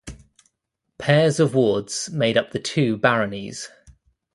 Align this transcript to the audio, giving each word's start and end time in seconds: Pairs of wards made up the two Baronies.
Pairs 0.97 1.39
of 1.39 1.53
wards 1.53 2.09
made 2.09 2.35
up 2.35 2.49
the 2.49 2.59
two 2.59 2.97
Baronies. 2.97 3.69